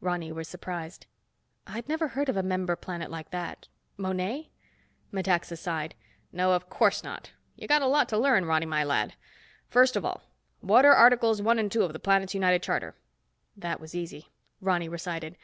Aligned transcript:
Ronny 0.00 0.32
was 0.32 0.48
surprised. 0.48 1.06
"I'd 1.64 1.88
never 1.88 2.08
heard 2.08 2.28
of 2.28 2.36
a 2.36 2.42
member 2.42 2.74
planet 2.74 3.08
like 3.08 3.30
that. 3.30 3.68
Monet?" 3.96 4.50
Metaxa 5.12 5.56
sighed. 5.56 5.94
"No, 6.32 6.54
of 6.54 6.68
course 6.68 7.04
not. 7.04 7.30
You've 7.54 7.68
got 7.68 7.82
a 7.82 7.86
lot 7.86 8.08
to 8.08 8.18
learn, 8.18 8.46
Ronny, 8.46 8.66
my 8.66 8.82
lad. 8.82 9.14
First 9.68 9.94
of 9.94 10.04
all, 10.04 10.24
what're 10.58 10.86
Articles 10.92 11.40
One 11.40 11.60
and 11.60 11.70
Two 11.70 11.84
of 11.84 11.92
the 11.92 12.02
United 12.04 12.32
Planets 12.62 12.66
Charter?" 12.66 12.96
That 13.56 13.78
was 13.78 13.94
easy. 13.94 14.32
Ronny 14.60 14.88
recited. 14.88 15.36